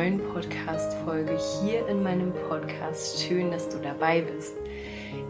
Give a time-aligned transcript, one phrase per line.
[0.00, 3.22] Neuen Podcast-Folge hier in meinem Podcast.
[3.22, 4.54] Schön, dass du dabei bist.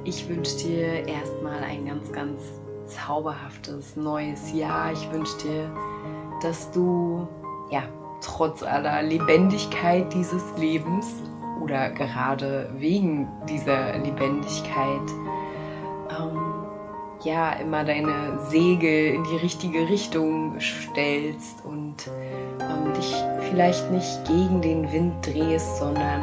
[0.05, 2.41] Ich wünsche dir erstmal ein ganz, ganz
[2.87, 4.93] zauberhaftes neues Jahr.
[4.93, 5.75] Ich wünsche dir,
[6.41, 7.27] dass du,
[7.73, 7.83] ja,
[8.21, 11.17] trotz aller Lebendigkeit dieses Lebens
[11.61, 15.11] oder gerade wegen dieser Lebendigkeit,
[16.17, 16.40] ähm,
[17.25, 22.09] ja, immer deine Segel in die richtige Richtung stellst und
[22.61, 23.15] ähm, dich
[23.51, 26.23] vielleicht nicht gegen den Wind drehst, sondern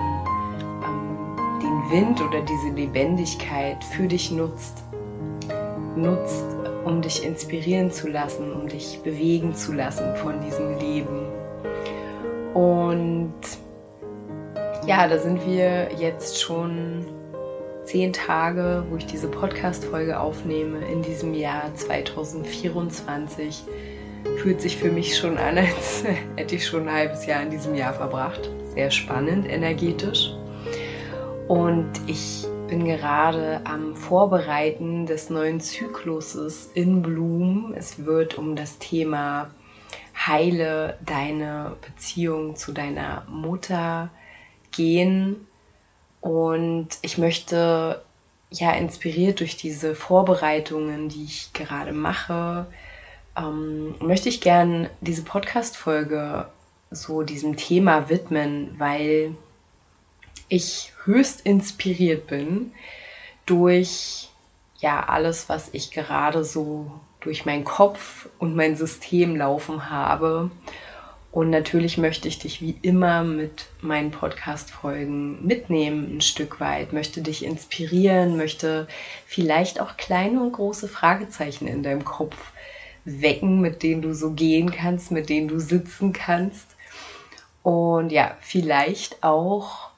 [0.84, 4.84] ähm, den Wind oder diese Lebendigkeit für dich nutzt.
[5.95, 6.45] Nutzt,
[6.86, 11.28] um dich inspirieren zu lassen, um dich bewegen zu lassen von diesem Leben.
[12.53, 13.34] Und
[14.86, 17.06] ja, da sind wir jetzt schon
[17.88, 23.64] zehn Tage, wo ich diese Podcast-Folge aufnehme in diesem Jahr 2024
[24.40, 26.04] fühlt sich für mich schon an, als
[26.36, 28.50] hätte ich schon ein halbes Jahr in diesem Jahr verbracht.
[28.74, 30.34] Sehr spannend, energetisch.
[31.48, 37.74] Und ich bin gerade am Vorbereiten des neuen Zykluses in Bloom.
[37.74, 39.50] Es wird um das Thema
[40.14, 44.10] Heile deine Beziehung zu deiner Mutter
[44.72, 45.47] gehen.
[46.28, 48.02] Und ich möchte
[48.50, 52.66] ja inspiriert durch diese Vorbereitungen, die ich gerade mache,
[53.38, 56.50] ähm, möchte ich gern diese Podcast-Folge
[56.91, 59.35] so diesem Thema widmen, weil
[60.50, 62.73] ich höchst inspiriert bin
[63.46, 64.28] durch
[64.79, 66.91] ja alles, was ich gerade so
[67.22, 70.52] durch meinen Kopf und mein System laufen habe.
[71.32, 77.22] Und natürlich möchte ich dich wie immer mit meinen Podcast-Folgen mitnehmen, ein Stück weit, möchte
[77.22, 78.88] dich inspirieren, möchte
[79.26, 82.36] vielleicht auch kleine und große Fragezeichen in deinem Kopf
[83.06, 86.76] wecken, mit denen du so gehen kannst, mit denen du sitzen kannst.
[87.62, 89.90] Und ja, vielleicht auch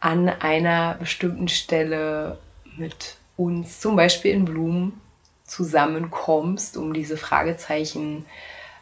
[0.00, 2.38] an einer bestimmten Stelle
[2.76, 5.00] mit uns, zum Beispiel in Blumen,
[5.44, 8.24] zusammenkommst, um diese Fragezeichen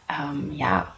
[0.08, 0.94] ähm, ja,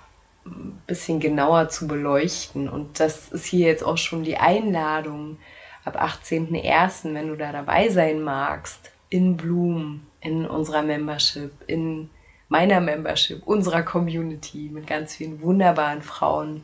[0.47, 2.69] ein bisschen genauer zu beleuchten.
[2.69, 5.38] Und das ist hier jetzt auch schon die Einladung
[5.84, 12.10] ab 18.01., wenn du da dabei sein magst, in Blumen in unserer Membership, in
[12.49, 16.62] meiner Membership, unserer Community mit ganz vielen wunderbaren Frauen,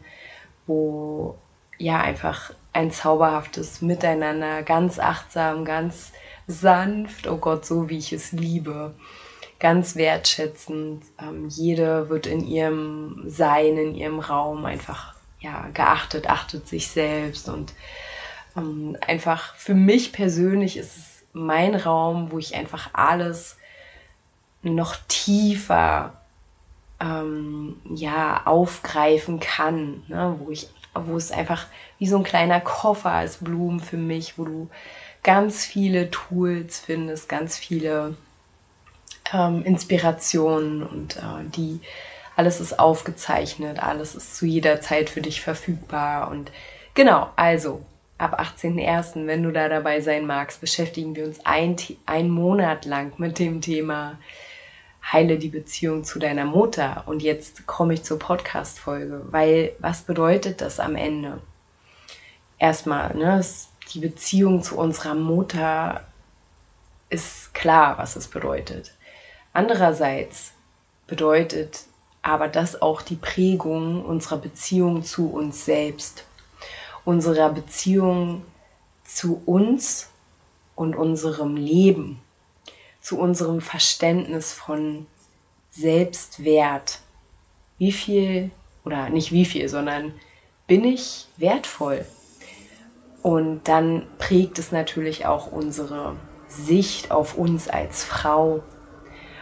[0.66, 1.36] wo
[1.78, 6.12] ja einfach ein zauberhaftes Miteinander, ganz achtsam, ganz
[6.46, 8.94] sanft, oh Gott, so wie ich es liebe,
[9.60, 11.04] ganz wertschätzend.
[11.20, 17.48] Ähm, jede wird in ihrem Sein, in ihrem Raum einfach ja, geachtet, achtet sich selbst
[17.48, 17.72] und
[18.56, 23.56] ähm, einfach für mich persönlich ist es mein Raum, wo ich einfach alles
[24.62, 26.14] noch tiefer
[27.00, 30.36] ähm, ja, aufgreifen kann, ne?
[30.38, 31.66] wo ich, wo es einfach
[31.98, 34.68] wie so ein kleiner Koffer als Blumen für mich, wo du
[35.22, 38.16] ganz viele Tools findest, ganz viele
[39.32, 41.80] ähm, Inspirationen und äh, die
[42.36, 46.50] alles ist aufgezeichnet, alles ist zu jeder Zeit für dich verfügbar und
[46.94, 47.82] genau, also
[48.20, 51.76] ab 18.01., wenn du da dabei sein magst, beschäftigen wir uns ein,
[52.06, 54.18] ein Monat lang mit dem Thema
[55.02, 57.04] Heile die Beziehung zu deiner Mutter.
[57.06, 61.40] Und jetzt komme ich zur Podcast-Folge, weil was bedeutet das am Ende?
[62.58, 63.42] Erstmal, ne,
[63.94, 66.04] die Beziehung zu unserer Mutter
[67.08, 68.92] ist klar, was es bedeutet.
[69.52, 70.52] Andererseits
[71.06, 71.84] bedeutet
[72.22, 76.24] aber das auch die Prägung unserer Beziehung zu uns selbst
[77.04, 78.42] unserer Beziehung
[79.04, 80.10] zu uns
[80.76, 82.20] und unserem Leben,
[83.00, 85.06] zu unserem Verständnis von
[85.70, 87.00] Selbstwert.
[87.78, 88.50] Wie viel,
[88.84, 90.12] oder nicht wie viel, sondern
[90.66, 92.04] bin ich wertvoll?
[93.22, 96.16] Und dann prägt es natürlich auch unsere
[96.48, 98.62] Sicht auf uns als Frau,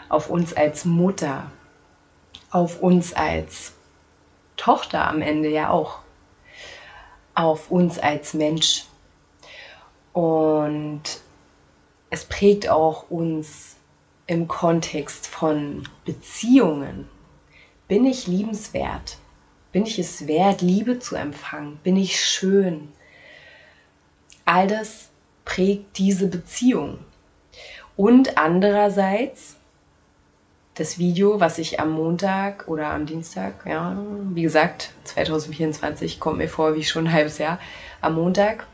[0.08, 1.50] auf uns als Mutter,
[2.50, 3.74] auf uns als
[4.56, 6.00] Tochter am Ende ja auch
[7.34, 8.84] auf uns als Mensch.
[10.12, 11.02] Und
[12.10, 13.76] es prägt auch uns
[14.26, 17.08] im Kontext von Beziehungen.
[17.86, 19.18] bin ich liebenswert?
[19.72, 21.78] Bin ich es wert, Liebe zu empfangen?
[21.82, 22.92] Bin ich schön?
[24.44, 25.10] All das
[25.44, 26.98] prägt diese Beziehung.
[27.96, 29.57] Und andererseits
[30.78, 33.96] das Video, was ich am Montag oder am Dienstag, ja,
[34.30, 37.58] wie gesagt, 2024 kommt mir vor wie schon ein halbes Jahr,
[38.00, 38.66] am Montag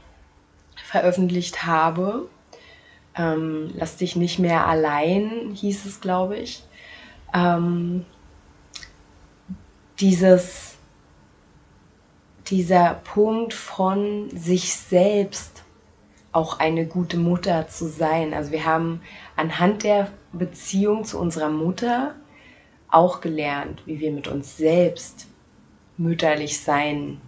[0.77, 2.29] veröffentlicht habe.
[3.17, 6.63] Ähm, Lass dich nicht mehr allein, hieß es, glaube ich.
[7.33, 8.05] Ähm,
[9.99, 10.77] dieses,
[12.49, 15.63] dieser Punkt von sich selbst
[16.33, 18.35] auch eine gute Mutter zu sein.
[18.35, 19.01] Also wir haben
[19.37, 22.15] anhand der Beziehung zu unserer Mutter
[22.89, 25.27] auch gelernt, wie wir mit uns selbst
[25.97, 27.21] mütterlich sein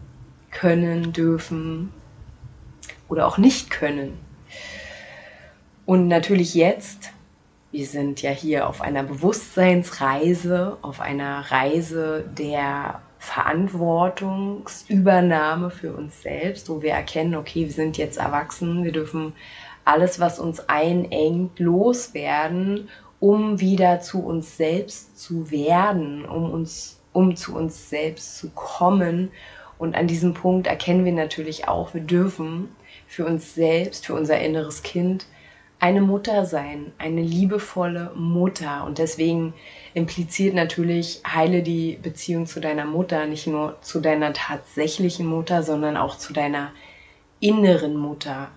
[0.50, 1.93] können, dürfen
[3.08, 4.19] oder auch nicht können.
[5.85, 7.11] Und natürlich jetzt,
[7.70, 16.69] wir sind ja hier auf einer Bewusstseinsreise, auf einer Reise der Verantwortungsübernahme für uns selbst,
[16.69, 19.32] wo wir erkennen, okay, wir sind jetzt erwachsen, wir dürfen
[19.86, 22.88] alles, was uns einengt, loswerden,
[23.20, 29.30] um wieder zu uns selbst zu werden, um uns, um zu uns selbst zu kommen.
[29.78, 32.68] Und an diesem Punkt erkennen wir natürlich auch, wir dürfen
[33.06, 35.26] für uns selbst, für unser inneres Kind
[35.78, 38.84] eine Mutter sein, eine liebevolle Mutter.
[38.84, 39.54] Und deswegen
[39.94, 45.96] impliziert natürlich, heile die Beziehung zu deiner Mutter, nicht nur zu deiner tatsächlichen Mutter, sondern
[45.96, 46.72] auch zu deiner
[47.40, 48.48] inneren Mutter.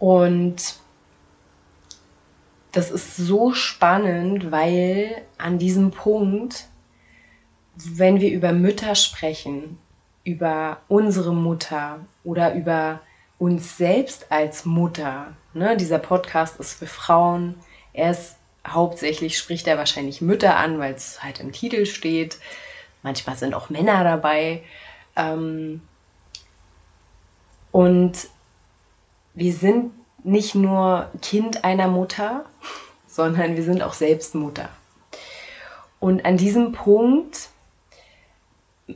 [0.00, 0.76] Und
[2.72, 6.66] das ist so spannend, weil an diesem Punkt,
[7.76, 9.78] wenn wir über Mütter sprechen,
[10.24, 13.00] über unsere Mutter oder über
[13.38, 15.34] uns selbst als Mutter.
[15.54, 15.76] Ne?
[15.76, 17.54] Dieser Podcast ist für Frauen.
[17.92, 18.36] Er ist
[18.66, 22.38] hauptsächlich, spricht er wahrscheinlich Mütter an, weil es halt im Titel steht.
[23.02, 24.62] Manchmal sind auch Männer dabei.
[25.16, 25.82] Ähm
[27.72, 28.28] und
[29.34, 29.92] wir sind
[30.24, 32.44] nicht nur Kind einer Mutter,
[33.06, 34.68] sondern wir sind auch selbst Mutter.
[35.98, 37.48] Und an diesem Punkt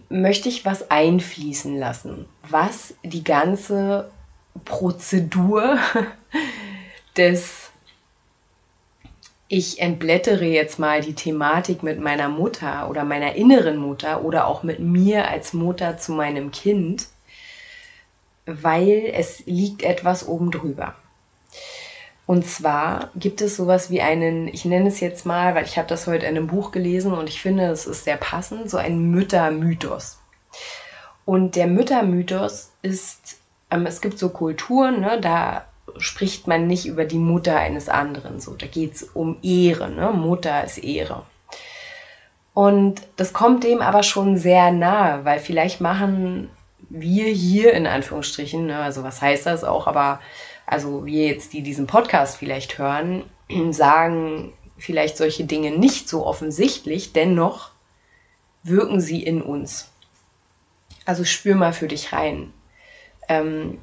[0.09, 4.11] möchte ich was einfließen lassen, was die ganze
[4.65, 5.79] Prozedur
[7.17, 7.65] des
[9.47, 14.63] ich entblättere jetzt mal die Thematik mit meiner Mutter oder meiner inneren Mutter oder auch
[14.63, 17.09] mit mir als Mutter zu meinem Kind,
[18.47, 20.95] weil es liegt etwas oben drüber.
[22.27, 25.89] Und zwar gibt es sowas wie einen, ich nenne es jetzt mal, weil ich habe
[25.89, 29.11] das heute in einem Buch gelesen und ich finde, es ist sehr passend, so ein
[29.11, 30.19] Müttermythos.
[31.27, 33.39] Und der Müttermythos ist
[33.75, 35.65] ähm, es gibt so Kulturen, ne, da
[35.99, 38.41] spricht man nicht über die Mutter eines anderen.
[38.41, 39.91] So, da geht es um Ehre.
[39.91, 40.11] Ne?
[40.13, 41.25] Mutter ist Ehre.
[42.53, 46.51] Und das kommt dem aber schon sehr nahe, weil vielleicht machen
[47.01, 50.21] wir hier in Anführungsstrichen, ne, also was heißt das auch, aber
[50.67, 53.25] also wir jetzt, die diesen Podcast vielleicht hören,
[53.71, 57.71] sagen vielleicht solche Dinge nicht so offensichtlich, dennoch
[58.63, 59.91] wirken sie in uns.
[61.05, 62.53] Also spür mal für dich rein
[63.29, 63.79] ähm,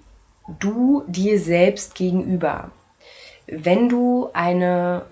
[0.59, 2.71] du dir selbst gegenüber.
[3.47, 5.05] Wenn du eine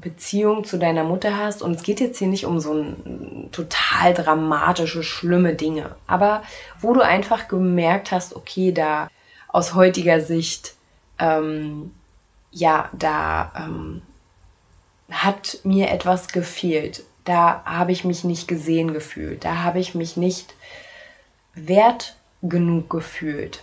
[0.00, 4.14] Beziehung zu deiner Mutter hast, und es geht jetzt hier nicht um so ein total
[4.14, 6.42] dramatische, schlimme Dinge, aber
[6.80, 9.08] wo du einfach gemerkt hast, okay, da
[9.48, 10.74] aus heutiger Sicht,
[11.18, 11.92] ähm,
[12.50, 14.02] ja, da ähm,
[15.10, 17.02] hat mir etwas gefehlt.
[17.24, 19.44] Da habe ich mich nicht gesehen gefühlt.
[19.44, 20.54] Da habe ich mich nicht
[21.54, 23.62] wert genug gefühlt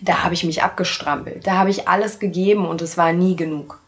[0.00, 3.80] da habe ich mich abgestrampelt, da habe ich alles gegeben und es war nie genug.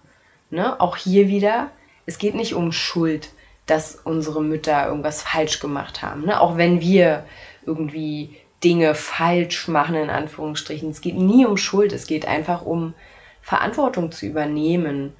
[0.50, 0.80] Ne?
[0.80, 1.70] Auch hier wieder,
[2.06, 3.30] es geht nicht um Schuld,
[3.66, 6.24] dass unsere Mütter irgendwas falsch gemacht haben.
[6.24, 6.40] Ne?
[6.40, 7.24] Auch wenn wir
[7.66, 10.90] irgendwie Dinge falsch machen, in Anführungsstrichen.
[10.90, 12.94] Es geht nie um Schuld, es geht einfach um
[13.40, 15.14] Verantwortung zu übernehmen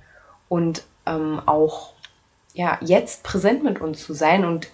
[0.49, 1.93] und ähm, auch
[2.55, 4.69] ja, jetzt präsent mit uns zu sein und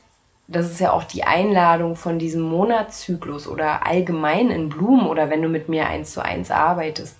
[0.46, 5.42] das ist ja auch die Einladung von diesem Monatszyklus oder allgemein in Blumen oder wenn
[5.42, 7.16] du mit mir eins zu eins arbeitest,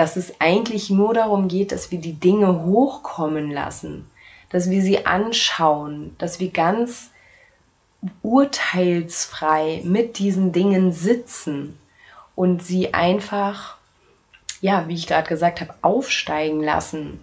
[0.00, 4.10] dass es eigentlich nur darum geht, dass wir die Dinge hochkommen lassen,
[4.48, 7.10] dass wir sie anschauen, dass wir ganz
[8.22, 11.78] urteilsfrei mit diesen Dingen sitzen
[12.34, 13.76] und sie einfach,
[14.62, 17.22] ja, wie ich gerade gesagt habe, aufsteigen lassen.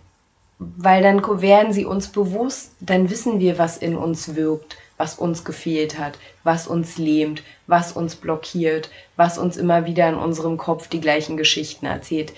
[0.60, 5.46] Weil dann werden sie uns bewusst, dann wissen wir, was in uns wirkt was uns
[5.46, 10.88] gefehlt hat, was uns lähmt, was uns blockiert, was uns immer wieder in unserem Kopf
[10.88, 12.34] die gleichen Geschichten erzählt,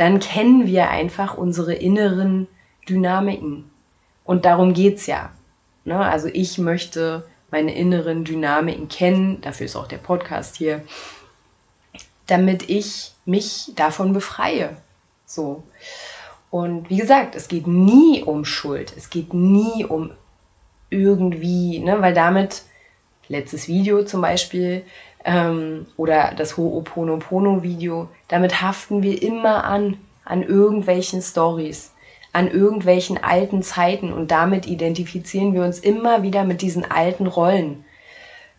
[0.00, 2.48] dann kennen wir einfach unsere inneren
[2.88, 3.70] Dynamiken.
[4.24, 5.30] Und darum geht's ja.
[5.84, 5.98] Ne?
[5.98, 10.82] Also ich möchte meine inneren Dynamiken kennen, dafür ist auch der Podcast hier,
[12.26, 14.74] damit ich mich davon befreie.
[15.26, 15.64] So.
[16.48, 20.12] Und wie gesagt, es geht nie um Schuld, es geht nie um
[20.88, 22.62] irgendwie, ne, weil damit,
[23.28, 24.82] letztes Video zum Beispiel,
[25.24, 31.92] ähm, oder das Ho'oponopono-Video, damit haften wir immer an, an irgendwelchen Stories,
[32.32, 37.84] an irgendwelchen alten Zeiten und damit identifizieren wir uns immer wieder mit diesen alten Rollen.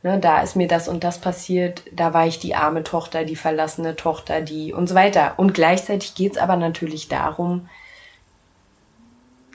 [0.03, 3.35] Ne, da ist mir das und das passiert, da war ich die arme Tochter, die
[3.35, 5.35] verlassene Tochter, die und so weiter.
[5.37, 7.69] Und gleichzeitig geht es aber natürlich darum,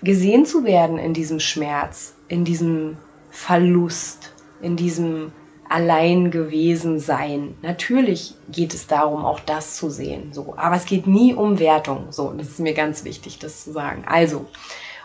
[0.03, 2.97] gesehen zu werden in diesem Schmerz, in diesem
[3.31, 4.33] Verlust,
[4.63, 5.33] in diesem
[5.77, 7.55] allein gewesen sein.
[7.61, 10.55] Natürlich geht es darum, auch das zu sehen, so.
[10.57, 12.33] Aber es geht nie um Wertung, so.
[12.33, 14.03] Das ist mir ganz wichtig, das zu sagen.
[14.07, 14.47] Also.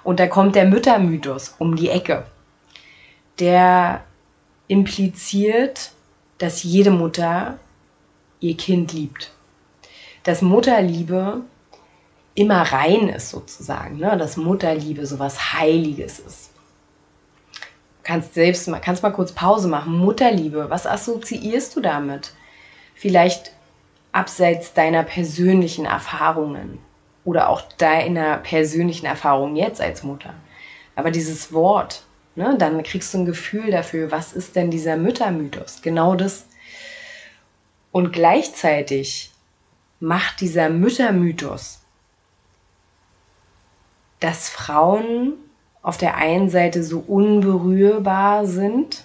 [0.06, 2.25] Und da kommt der Müttermythos um die Ecke.
[3.40, 4.06] Der
[4.70, 5.92] impliziert,
[6.38, 7.60] dass jede Mutter
[8.40, 9.34] ihr Kind liebt.
[10.24, 11.42] Dass Mutterliebe
[12.34, 14.16] immer rein ist sozusagen, ne?
[14.18, 16.50] dass Mutterliebe sowas Heiliges ist.
[18.03, 19.98] Kannst selbst mal, kannst mal kurz Pause machen.
[19.98, 22.34] Mutterliebe, was assoziierst du damit?
[22.96, 23.53] Vielleicht
[24.12, 26.79] abseits deiner persönlichen Erfahrungen
[27.24, 30.34] oder auch deiner persönlichen Erfahrung jetzt als Mutter.
[30.96, 32.03] Aber dieses Wort,
[32.36, 35.81] ne, dann kriegst du ein Gefühl dafür, was ist denn dieser Müttermythos?
[35.81, 36.48] Genau das.
[37.91, 39.31] Und gleichzeitig
[40.00, 41.81] macht dieser Müttermythos
[44.22, 45.34] dass Frauen
[45.82, 49.04] auf der einen Seite so unberührbar sind,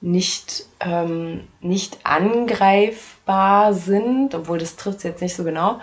[0.00, 5.80] nicht, ähm, nicht angreifbar sind, obwohl das trifft es jetzt nicht so genau,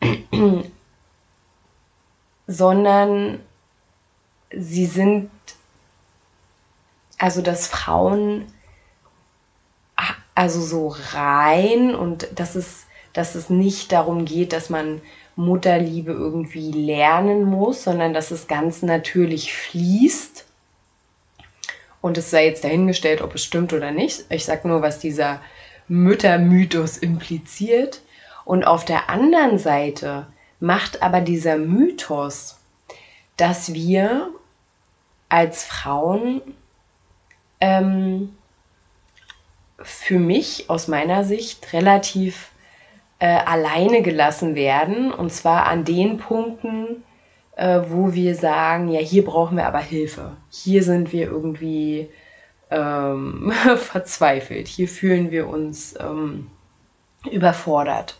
[2.46, 3.40] sondern
[4.52, 5.30] sie sind,
[7.18, 8.46] also dass Frauen
[10.36, 15.00] also so rein und dass es, dass es nicht darum geht, dass man
[15.36, 20.44] Mutterliebe irgendwie lernen muss, sondern dass es ganz natürlich fließt.
[22.00, 24.24] Und es sei jetzt dahingestellt, ob es stimmt oder nicht.
[24.30, 25.40] Ich sage nur, was dieser
[25.88, 28.00] Müttermythos impliziert.
[28.44, 30.26] Und auf der anderen Seite
[30.58, 32.58] macht aber dieser Mythos,
[33.36, 34.30] dass wir
[35.28, 36.40] als Frauen
[37.60, 38.34] ähm,
[39.78, 42.50] für mich aus meiner Sicht relativ
[43.18, 45.12] äh, alleine gelassen werden.
[45.12, 47.02] Und zwar an den Punkten,
[47.56, 50.36] äh, wo wir sagen, ja, hier brauchen wir aber Hilfe.
[50.50, 52.10] Hier sind wir irgendwie
[52.70, 54.68] ähm, verzweifelt.
[54.68, 56.50] Hier fühlen wir uns ähm,
[57.30, 58.18] überfordert.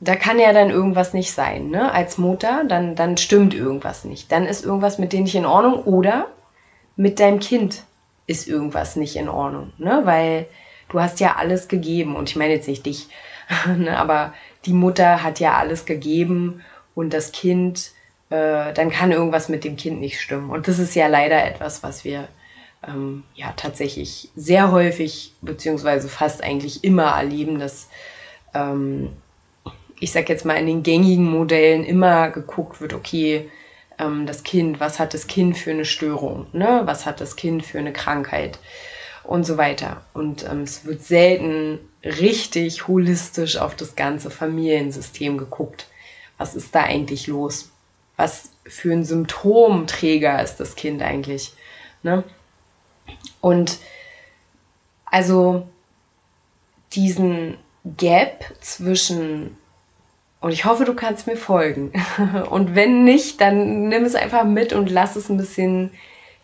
[0.00, 1.90] Da kann ja dann irgendwas nicht sein, ne?
[1.90, 4.30] Als Mutter, dann, dann stimmt irgendwas nicht.
[4.30, 6.26] Dann ist irgendwas mit dir nicht in Ordnung oder
[6.96, 7.84] mit deinem Kind
[8.26, 10.02] ist irgendwas nicht in Ordnung, ne?
[10.04, 10.46] Weil
[10.90, 13.08] du hast ja alles gegeben und ich meine jetzt nicht dich,
[13.88, 14.34] aber
[14.64, 16.62] die Mutter hat ja alles gegeben
[16.94, 17.92] und das Kind,
[18.30, 20.50] äh, dann kann irgendwas mit dem Kind nicht stimmen.
[20.50, 22.28] Und das ist ja leider etwas, was wir
[22.86, 27.88] ähm, ja tatsächlich sehr häufig, beziehungsweise fast eigentlich immer erleben, dass
[28.54, 29.10] ähm,
[30.00, 33.48] ich sag jetzt mal in den gängigen Modellen immer geguckt wird, okay,
[33.98, 36.82] ähm, das Kind, was hat das Kind für eine Störung, ne?
[36.84, 38.58] Was hat das Kind für eine Krankheit?
[39.26, 40.02] Und so weiter.
[40.14, 45.86] Und ähm, es wird selten richtig holistisch auf das ganze Familiensystem geguckt.
[46.38, 47.70] Was ist da eigentlich los?
[48.16, 51.52] Was für ein Symptomträger ist das Kind eigentlich?
[52.02, 52.24] Ne?
[53.40, 53.78] Und
[55.04, 55.66] also
[56.92, 59.56] diesen Gap zwischen,
[60.40, 61.92] und ich hoffe, du kannst mir folgen.
[62.50, 65.90] Und wenn nicht, dann nimm es einfach mit und lass es ein bisschen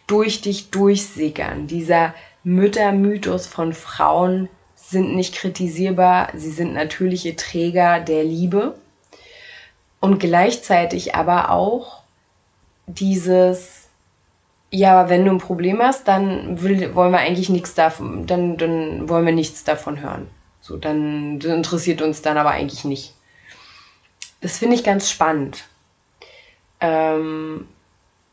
[0.06, 1.66] durch dich durchsickern.
[1.66, 8.74] Dieser Müttermythos von Frauen sind nicht kritisierbar, sie sind natürliche Träger der Liebe
[10.00, 12.02] und gleichzeitig aber auch
[12.86, 13.88] dieses,
[14.70, 19.08] ja, wenn du ein Problem hast, dann will, wollen wir eigentlich nichts davon, dann, dann
[19.08, 20.28] wollen wir nichts davon hören.
[20.60, 23.14] So, dann interessiert uns dann aber eigentlich nicht.
[24.40, 25.64] Das finde ich ganz spannend.
[26.80, 27.68] Ähm,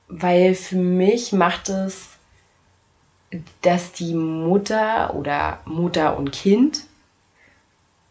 [0.08, 2.18] weil für mich macht es
[3.62, 6.81] dass die Mutter oder Mutter und Kind,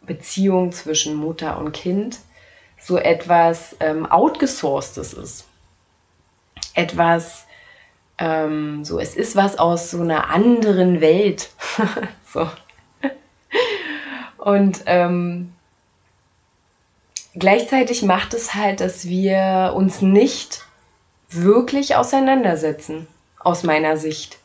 [0.02, 2.18] Beziehung zwischen Mutter und Kind,
[2.80, 5.46] so etwas ähm, outgesourcedes ist.
[6.74, 7.46] Etwas,
[8.18, 11.50] ähm, so, es ist was aus so einer anderen Welt.
[12.32, 12.48] so.
[14.38, 15.52] Und ähm,
[17.34, 20.64] gleichzeitig macht es halt, dass wir uns nicht
[21.28, 23.06] wirklich auseinandersetzen
[23.38, 24.37] aus meiner Sicht,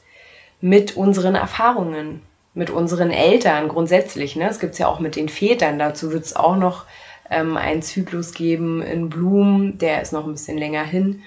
[0.64, 2.22] mit unseren Erfahrungen,
[2.54, 4.38] mit unseren Eltern grundsätzlich.
[4.38, 4.48] Ne?
[4.48, 6.86] Es gibt es ja auch mit den Vätern, dazu wird es auch noch
[7.30, 11.22] ähm, einen Zyklus geben in Blumen, der ist noch ein bisschen länger hin.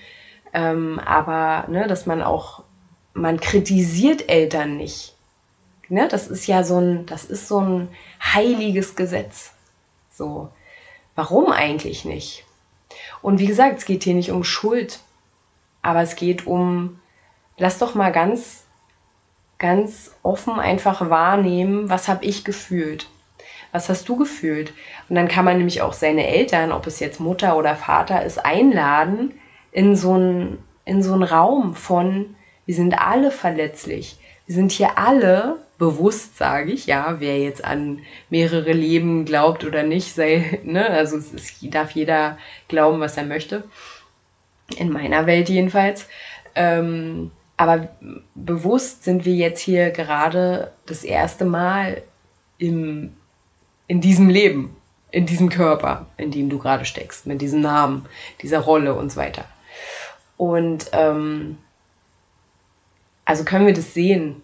[0.55, 2.63] Ähm, aber ne, dass man auch,
[3.13, 5.15] man kritisiert Eltern nicht.
[5.91, 6.09] Ne?
[6.09, 7.89] Das ist ja so ein, das ist so ein
[8.23, 9.53] heiliges Gesetz.
[10.11, 10.49] So,
[11.15, 12.47] warum eigentlich nicht?
[13.21, 15.01] Und wie gesagt, es geht hier nicht um Schuld,
[15.83, 17.01] aber es geht um,
[17.59, 18.66] lass doch mal ganz,
[19.59, 23.09] ganz offen einfach wahrnehmen, was habe ich gefühlt?
[23.73, 24.73] Was hast du gefühlt?
[25.09, 28.45] Und dann kann man nämlich auch seine Eltern, ob es jetzt Mutter oder Vater ist,
[28.45, 29.35] einladen
[29.73, 34.19] in so einen, in so einen Raum von, wir sind alle verletzlich.
[34.47, 39.83] Wir sind hier alle bewusst, sage ich, ja, wer jetzt an mehrere Leben glaubt oder
[39.83, 43.65] nicht, sei, ne, also es ist, darf jeder glauben, was er möchte.
[44.77, 46.09] In meiner Welt jedenfalls.
[46.55, 47.89] Ähm, aber
[48.35, 52.03] bewusst sind wir jetzt hier gerade das erste Mal
[52.59, 53.15] im,
[53.87, 54.77] in diesem Leben,
[55.11, 58.07] in diesem Körper, in dem du gerade steckst, mit diesem Namen,
[58.43, 59.45] dieser Rolle und so weiter.
[60.37, 61.57] Und ähm,
[63.25, 64.43] also können wir das sehen,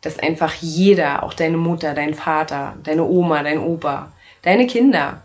[0.00, 4.12] dass einfach jeder, auch deine Mutter, dein Vater, deine Oma, dein Opa,
[4.42, 5.22] deine Kinder,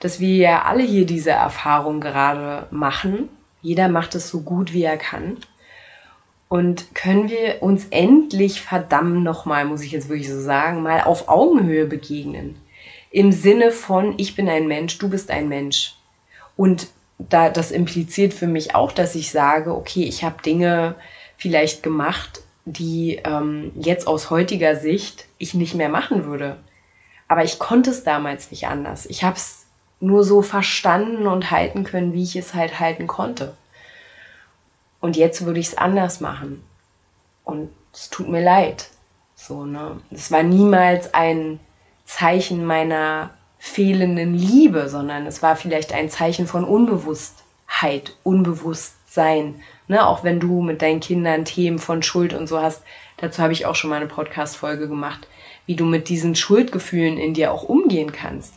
[0.00, 3.28] dass wir ja alle hier diese Erfahrung gerade machen.
[3.60, 5.38] Jeder macht es so gut, wie er kann.
[6.52, 11.30] Und können wir uns endlich verdammt nochmal, muss ich jetzt wirklich so sagen, mal auf
[11.30, 12.56] Augenhöhe begegnen.
[13.10, 15.94] Im Sinne von, ich bin ein Mensch, du bist ein Mensch.
[16.54, 20.94] Und da, das impliziert für mich auch, dass ich sage, okay, ich habe Dinge
[21.38, 26.58] vielleicht gemacht, die ähm, jetzt aus heutiger Sicht ich nicht mehr machen würde.
[27.28, 29.06] Aber ich konnte es damals nicht anders.
[29.06, 29.64] Ich habe es
[30.00, 33.54] nur so verstanden und halten können, wie ich es halt halten konnte.
[35.02, 36.62] Und jetzt würde ich es anders machen.
[37.44, 38.88] Und es tut mir leid.
[39.34, 40.00] So, ne?
[40.12, 41.58] Es war niemals ein
[42.04, 49.60] Zeichen meiner fehlenden Liebe, sondern es war vielleicht ein Zeichen von Unbewusstheit, Unbewusstsein.
[49.88, 50.06] Ne?
[50.06, 52.82] Auch wenn du mit deinen Kindern Themen von Schuld und so hast.
[53.16, 55.26] Dazu habe ich auch schon mal eine Podcast-Folge gemacht,
[55.66, 58.54] wie du mit diesen Schuldgefühlen in dir auch umgehen kannst.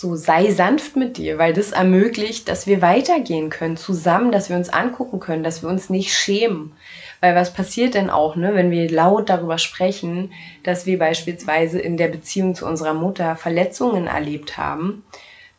[0.00, 4.56] So sei sanft mit dir, weil das ermöglicht, dass wir weitergehen können zusammen, dass wir
[4.56, 6.72] uns angucken können, dass wir uns nicht schämen.
[7.20, 10.30] Weil was passiert denn auch, ne, wenn wir laut darüber sprechen,
[10.62, 15.02] dass wir beispielsweise in der Beziehung zu unserer Mutter Verletzungen erlebt haben,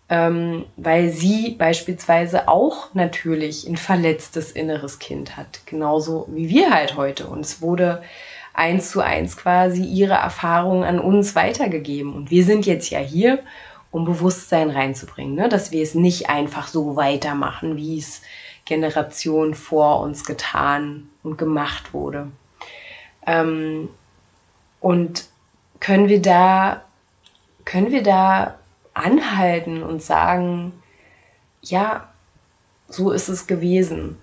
[0.08, 6.96] ähm, weil sie beispielsweise auch natürlich ein verletztes inneres Kind hat, genauso wie wir halt
[6.96, 7.28] heute.
[7.28, 8.04] Und es wurde
[8.54, 12.14] eins zu eins quasi ihre Erfahrungen an uns weitergegeben.
[12.14, 13.40] Und wir sind jetzt ja hier
[13.92, 15.50] um Bewusstsein reinzubringen, ne?
[15.50, 18.22] dass wir es nicht einfach so weitermachen, wie es
[18.66, 22.32] Generationen vor uns getan und gemacht wurde.
[23.26, 23.90] Ähm,
[24.80, 25.28] und
[25.80, 26.84] können wir da,
[27.66, 28.56] können wir da
[28.94, 30.74] anhalten und sagen,
[31.62, 32.10] ja,
[32.88, 34.18] so ist es gewesen.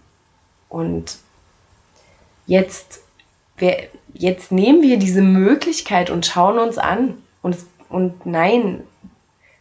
[0.68, 1.18] Und
[2.46, 3.00] jetzt,
[3.56, 7.22] wir, jetzt nehmen wir diese Möglichkeit und schauen uns an.
[7.42, 7.56] Und,
[7.88, 8.82] und nein,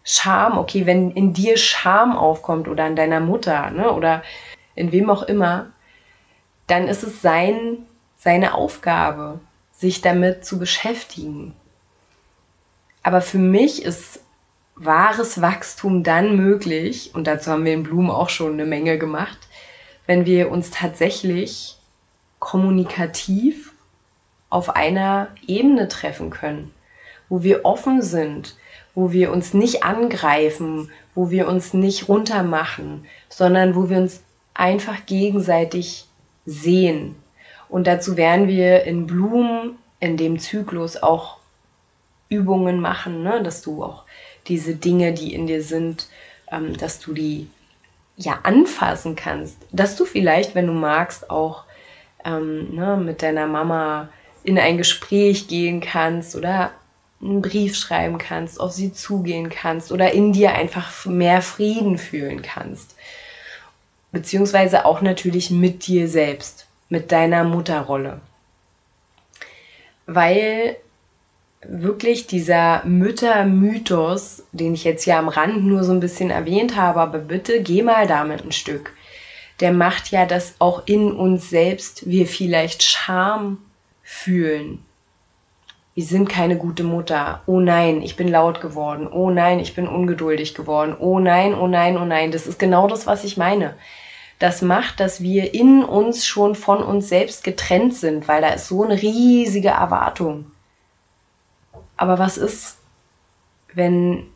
[0.06, 4.24] Scham, okay, wenn in dir Scham aufkommt oder in deiner Mutter ne, oder
[4.76, 5.72] in wem auch immer,
[6.68, 7.80] dann ist es sein,
[8.16, 9.40] seine Aufgabe,
[9.72, 11.54] sich damit zu beschäftigen.
[13.04, 14.20] Aber für mich ist
[14.76, 19.38] wahres Wachstum dann möglich, und dazu haben wir in Blumen auch schon eine Menge gemacht,
[20.06, 21.78] wenn wir uns tatsächlich
[22.40, 23.74] kommunikativ
[24.50, 26.74] auf einer Ebene treffen können,
[27.28, 28.56] wo wir offen sind,
[28.96, 35.06] wo wir uns nicht angreifen, wo wir uns nicht runtermachen, sondern wo wir uns einfach
[35.06, 36.06] gegenseitig
[36.46, 37.16] sehen.
[37.70, 41.38] Und dazu werden wir in Blumen in dem Zyklus auch
[42.30, 43.44] Übungen machen, ne?
[43.44, 44.04] dass du auch
[44.48, 46.08] diese Dinge, die in dir sind,
[46.52, 47.48] ähm, dass du die
[48.18, 51.64] ja anfassen kannst, dass du vielleicht, wenn du magst, auch
[52.24, 54.10] ähm, ne, mit deiner Mama
[54.44, 56.72] in ein Gespräch gehen kannst oder
[57.26, 62.42] einen Brief schreiben kannst, auf sie zugehen kannst oder in dir einfach mehr Frieden fühlen
[62.42, 62.96] kannst.
[64.12, 68.22] Beziehungsweise auch natürlich mit dir selbst, mit deiner Mutterrolle.
[70.06, 70.78] Weil
[71.68, 77.02] wirklich dieser Müttermythos, den ich jetzt ja am Rand nur so ein bisschen erwähnt habe,
[77.02, 78.94] aber bitte geh mal damit ein Stück.
[79.60, 83.58] Der macht ja, dass auch in uns selbst wir vielleicht Scham
[84.04, 84.85] fühlen
[85.96, 87.42] wir sind keine gute Mutter.
[87.46, 89.08] Oh nein, ich bin laut geworden.
[89.08, 90.96] Oh nein, ich bin ungeduldig geworden.
[91.00, 92.32] Oh nein, oh nein, oh nein.
[92.32, 93.76] Das ist genau das, was ich meine.
[94.40, 98.68] das macht, dass wir in uns schon von uns selbst getrennt sind, weil da ist
[98.68, 100.52] so eine riesige Erwartung.
[101.98, 102.78] Aber was ist,
[103.74, 104.28] wenn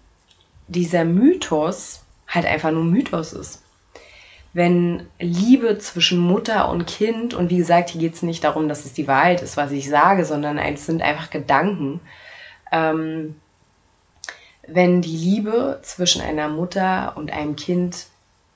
[0.67, 3.63] dieser Mythos halt einfach nur Mythos ist?
[4.53, 8.85] Wenn Liebe zwischen Mutter und Kind, und wie gesagt, hier geht es nicht darum, dass
[8.85, 11.99] es die Wahrheit ist, was ich sage, sondern es sind einfach Gedanken,
[12.71, 13.35] ähm,
[14.67, 18.07] wenn die Liebe zwischen einer Mutter und einem Kind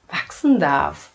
[0.09, 1.09] wachsen darf.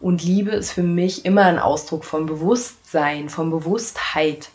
[0.00, 4.50] Und Liebe ist für mich immer ein Ausdruck von Bewusstsein, von Bewusstheit.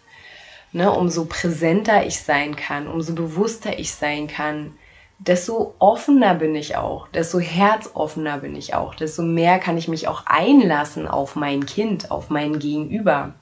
[0.74, 4.74] Ne, umso präsenter ich sein kann, umso bewusster ich sein kann,
[5.20, 10.08] desto offener bin ich auch, desto herzoffener bin ich auch, desto mehr kann ich mich
[10.08, 13.34] auch einlassen auf mein Kind, auf mein Gegenüber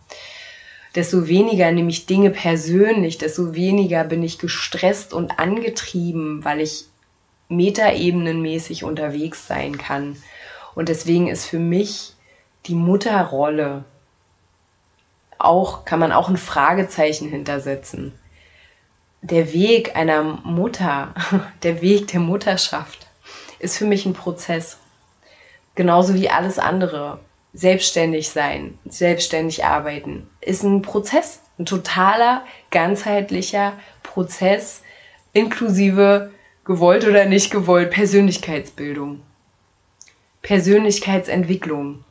[0.95, 6.85] desto weniger nehme ich Dinge persönlich, desto weniger bin ich gestresst und angetrieben, weil ich
[7.49, 10.15] metaebenenmäßig unterwegs sein kann.
[10.73, 12.13] Und deswegen ist für mich
[12.65, 13.83] die Mutterrolle
[15.37, 18.13] auch, kann man auch ein Fragezeichen hintersetzen.
[19.31, 21.15] Der Weg einer Mutter,
[21.63, 23.07] der Weg der Mutterschaft
[23.57, 24.77] ist für mich ein Prozess.
[25.73, 27.17] Genauso wie alles andere
[27.51, 34.83] selbstständig sein, selbstständig arbeiten, ist ein Prozess, ein totaler, ganzheitlicher Prozess,
[35.33, 36.29] inklusive
[36.63, 39.23] gewollt oder nicht gewollt Persönlichkeitsbildung,
[40.43, 42.03] Persönlichkeitsentwicklung,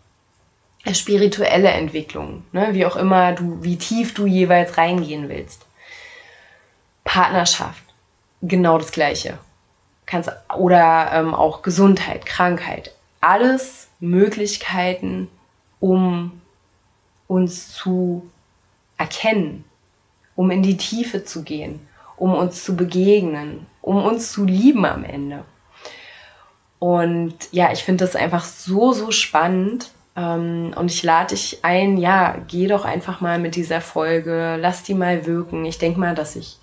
[0.93, 5.64] spirituelle Entwicklung, ne, wie auch immer du, wie tief du jeweils reingehen willst.
[7.15, 7.85] Partnerschaft,
[8.43, 9.39] genau das Gleiche.
[10.05, 15.29] Kannst, oder ähm, auch Gesundheit, Krankheit, alles Möglichkeiten,
[15.79, 16.41] um
[17.29, 18.29] uns zu
[18.99, 19.65] erkennen,
[20.35, 25.05] um in die Tiefe zu gehen, um uns zu begegnen, um uns zu lieben am
[25.05, 25.45] Ende.
[26.81, 29.93] Und ja, ich finde das einfach so, so spannend.
[30.17, 34.83] Ähm, und ich lade dich ein, ja, geh doch einfach mal mit dieser Folge, lass
[34.83, 35.65] die mal wirken.
[35.65, 36.59] Ich denke mal, dass ich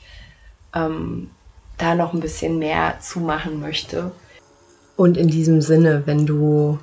[0.74, 1.30] ähm,
[1.78, 4.12] da noch ein bisschen mehr zu machen möchte.
[4.96, 6.78] Und in diesem Sinne, wenn du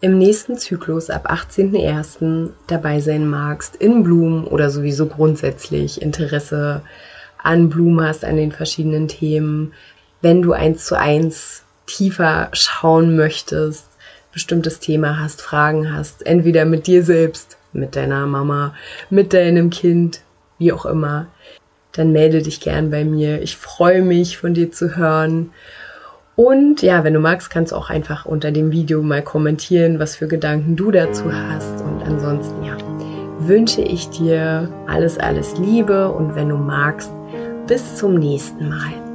[0.00, 2.50] im nächsten Zyklus ab 18.01.
[2.66, 6.82] dabei sein magst, in Blumen oder sowieso grundsätzlich Interesse
[7.42, 9.72] an Blumen hast, an den verschiedenen Themen,
[10.20, 13.86] wenn du eins zu eins tiefer schauen möchtest,
[14.32, 18.74] bestimmtes Thema hast, Fragen hast, entweder mit dir selbst, mit deiner Mama,
[19.10, 20.22] mit deinem Kind,
[20.58, 21.26] wie auch immer,
[21.92, 23.42] dann melde dich gern bei mir.
[23.42, 25.50] Ich freue mich, von dir zu hören.
[26.34, 30.16] Und ja, wenn du magst, kannst du auch einfach unter dem Video mal kommentieren, was
[30.16, 31.82] für Gedanken du dazu hast.
[31.82, 32.76] Und ansonsten, ja,
[33.38, 37.10] wünsche ich dir alles, alles Liebe und wenn du magst,
[37.66, 39.11] bis zum nächsten Mal.